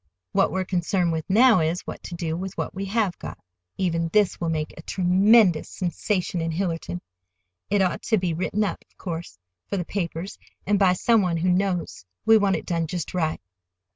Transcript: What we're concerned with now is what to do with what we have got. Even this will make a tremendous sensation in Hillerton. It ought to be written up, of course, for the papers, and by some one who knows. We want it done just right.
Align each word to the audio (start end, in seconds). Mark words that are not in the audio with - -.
What 0.31 0.51
we're 0.51 0.65
concerned 0.65 1.11
with 1.11 1.29
now 1.29 1.59
is 1.59 1.81
what 1.85 2.01
to 2.05 2.15
do 2.15 2.35
with 2.35 2.57
what 2.57 2.73
we 2.73 2.85
have 2.85 3.19
got. 3.19 3.37
Even 3.77 4.09
this 4.11 4.41
will 4.41 4.49
make 4.49 4.73
a 4.75 4.81
tremendous 4.81 5.69
sensation 5.69 6.41
in 6.41 6.49
Hillerton. 6.49 7.01
It 7.69 7.83
ought 7.83 8.01
to 8.07 8.17
be 8.17 8.33
written 8.33 8.63
up, 8.63 8.81
of 8.89 8.97
course, 8.97 9.37
for 9.67 9.77
the 9.77 9.85
papers, 9.85 10.39
and 10.65 10.79
by 10.79 10.93
some 10.93 11.21
one 11.21 11.37
who 11.37 11.49
knows. 11.51 12.03
We 12.25 12.39
want 12.39 12.55
it 12.55 12.65
done 12.65 12.87
just 12.87 13.13
right. 13.13 13.39